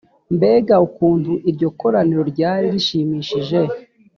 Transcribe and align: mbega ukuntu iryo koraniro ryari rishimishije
mbega 0.35 0.75
ukuntu 0.87 1.31
iryo 1.49 1.67
koraniro 1.79 2.23
ryari 2.31 2.65
rishimishije 2.73 3.59